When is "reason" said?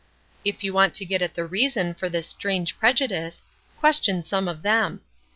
1.45-1.93